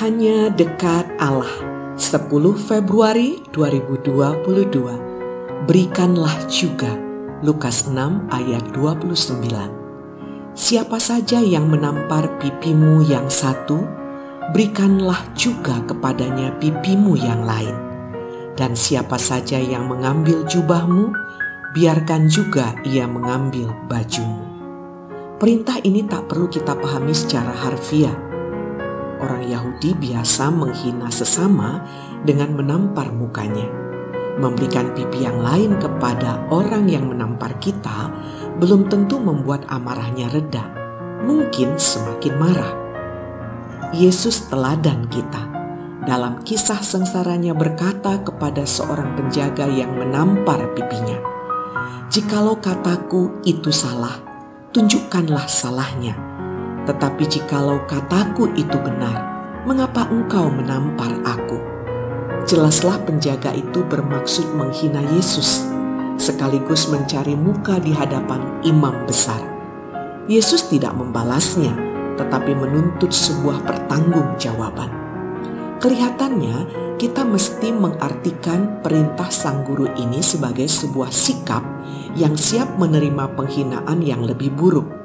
[0.00, 1.60] Hanya dekat Allah.
[2.00, 2.24] 10
[2.56, 6.88] Februari 2022 Berikanlah juga
[7.44, 9.20] Lukas 6 ayat 29
[10.56, 13.84] Siapa saja yang menampar pipimu yang satu
[14.56, 17.76] Berikanlah juga kepadanya pipimu yang lain.
[18.56, 21.12] Dan siapa saja yang mengambil jubahmu
[21.76, 24.48] Biarkan juga ia mengambil bajumu.
[25.36, 28.29] Perintah ini tak perlu kita pahami secara harfiah
[29.20, 31.84] orang Yahudi biasa menghina sesama
[32.24, 33.68] dengan menampar mukanya.
[34.40, 38.08] Memberikan pipi yang lain kepada orang yang menampar kita
[38.56, 40.64] belum tentu membuat amarahnya reda,
[41.28, 42.72] mungkin semakin marah.
[43.92, 45.50] Yesus teladan kita
[46.08, 51.20] dalam kisah sengsaranya berkata kepada seorang penjaga yang menampar pipinya,
[52.08, 54.16] "Jikalau kataku itu salah,
[54.72, 56.16] tunjukkanlah salahnya."
[56.88, 59.20] Tetapi jikalau kataku itu benar,
[59.68, 61.60] mengapa engkau menampar aku?
[62.48, 65.68] Jelaslah penjaga itu bermaksud menghina Yesus,
[66.16, 69.44] sekaligus mencari muka di hadapan imam besar.
[70.24, 71.76] Yesus tidak membalasnya,
[72.16, 74.88] tetapi menuntut sebuah pertanggungjawaban.
[75.80, 76.56] Kelihatannya,
[77.00, 81.64] kita mesti mengartikan perintah sang guru ini sebagai sebuah sikap
[82.12, 84.99] yang siap menerima penghinaan yang lebih buruk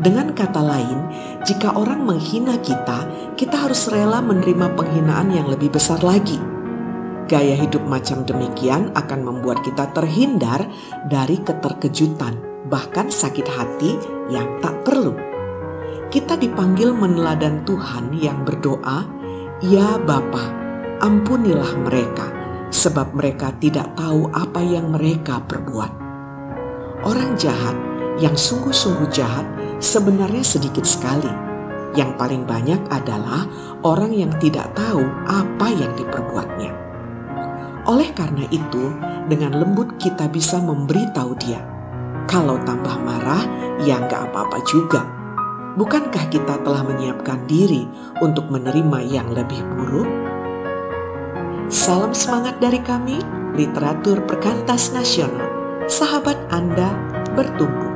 [0.00, 0.98] dengan kata lain,
[1.44, 3.04] jika orang menghina kita,
[3.36, 6.40] kita harus rela menerima penghinaan yang lebih besar lagi.
[7.28, 10.64] Gaya hidup macam demikian akan membuat kita terhindar
[11.04, 14.00] dari keterkejutan, bahkan sakit hati
[14.32, 15.12] yang tak perlu.
[16.08, 19.04] Kita dipanggil meneladan Tuhan yang berdoa,
[19.60, 20.48] "Ya Bapa,
[21.04, 22.24] ampunilah mereka,
[22.72, 25.92] sebab mereka tidak tahu apa yang mereka perbuat."
[27.04, 27.76] Orang jahat
[28.16, 31.32] yang sungguh-sungguh jahat sebenarnya sedikit sekali.
[31.98, 33.50] Yang paling banyak adalah
[33.82, 36.70] orang yang tidak tahu apa yang diperbuatnya.
[37.90, 38.94] Oleh karena itu,
[39.26, 41.58] dengan lembut kita bisa memberitahu dia,
[42.30, 43.42] kalau tambah marah,
[43.82, 45.02] ya nggak apa-apa juga.
[45.74, 47.90] Bukankah kita telah menyiapkan diri
[48.22, 50.06] untuk menerima yang lebih buruk?
[51.66, 53.18] Salam semangat dari kami,
[53.58, 55.50] literatur perkantas nasional.
[55.90, 56.94] Sahabat Anda
[57.34, 57.89] bertumbuh.